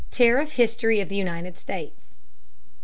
[0.09, 2.17] TARIFF HISTORY OF THE UNITED STATES.